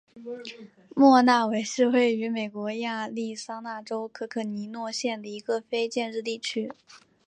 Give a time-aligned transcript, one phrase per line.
[0.95, 6.73] 莫纳维是位于美国亚利桑那州可可尼诺县的一个非建制地区。